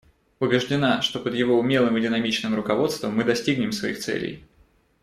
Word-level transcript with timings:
Убеждена, 0.39 1.03
что 1.03 1.19
под 1.19 1.35
его 1.35 1.59
умелым 1.59 1.95
и 1.95 2.01
динамичным 2.01 2.55
руководством 2.55 3.15
мы 3.15 3.23
достигнем 3.23 3.71
своих 3.71 3.99
целей. 3.99 4.43